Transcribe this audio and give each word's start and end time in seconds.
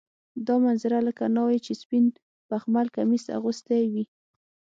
دا 0.47 0.55
منظره 0.63 0.97
لکه 1.07 1.23
ناوې 1.35 1.59
چې 1.65 1.73
سپین 1.81 2.05
بخمل 2.49 2.87
کمیس 2.95 3.23
اغوستی 3.37 3.83
وي. 3.93 4.05